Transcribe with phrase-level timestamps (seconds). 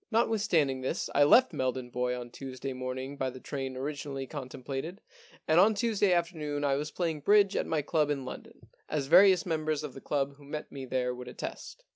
[0.09, 4.99] Notwithstanding this, I left Meldon Bois on Tuesday morning by the train origin ally contemplated,
[5.47, 9.45] and on Tuesday afternoon I was playing bridge at my club in London, as various
[9.45, 11.83] members of the club who met me there would attest.'